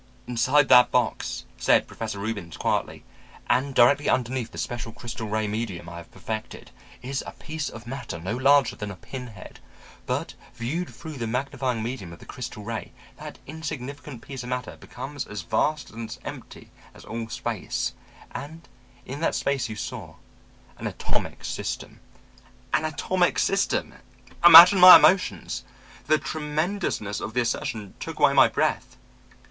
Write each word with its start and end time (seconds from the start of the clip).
"'Inside 0.25 0.67
that 0.67 0.89
box,' 0.89 1.45
said 1.57 1.85
Professor 1.85 2.17
Reubens 2.17 2.57
quietly, 2.57 3.03
'and 3.47 3.75
directly 3.75 4.09
underneath 4.09 4.49
the 4.49 4.57
special 4.57 4.91
crystal 4.91 5.27
ray 5.29 5.47
medium 5.47 5.87
I 5.87 5.97
have 5.97 6.09
perfected, 6.11 6.71
is 7.03 7.23
a 7.27 7.33
piece 7.33 7.69
of 7.69 7.85
matter 7.85 8.19
no 8.19 8.35
larger 8.35 8.75
than 8.75 8.89
a 8.89 8.95
pin 8.95 9.27
head. 9.27 9.59
But 10.07 10.33
viewed 10.55 10.89
through 10.89 11.17
the 11.17 11.27
magnifying 11.27 11.83
medium 11.83 12.11
of 12.11 12.17
the 12.17 12.25
crystal 12.25 12.63
ray 12.63 12.93
that 13.17 13.37
insignificant 13.45 14.23
piece 14.23 14.41
of 14.41 14.49
matter 14.49 14.75
becomes 14.75 15.27
as 15.27 15.43
vast 15.43 15.91
and 15.91 16.09
as 16.09 16.17
empty 16.25 16.71
as 16.95 17.05
all 17.05 17.29
space, 17.29 17.93
and 18.31 18.67
in 19.05 19.19
that 19.19 19.35
space 19.35 19.69
you 19.69 19.75
saw 19.75 20.15
an 20.79 20.87
atomic 20.87 21.45
system.' 21.45 21.99
"An 22.73 22.85
atomic 22.85 23.37
system! 23.37 23.93
Imagine 24.43 24.79
my 24.79 24.95
emotions. 24.95 25.63
The 26.07 26.17
tremendousness 26.17 27.19
of 27.21 27.35
the 27.35 27.41
assertion 27.41 27.93
took 27.99 28.17
away 28.17 28.33
my 28.33 28.47
breath. 28.47 28.97